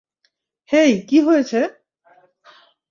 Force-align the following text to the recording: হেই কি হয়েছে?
হেই 0.69 0.91
কি 1.09 1.17
হয়েছে? 1.21 1.59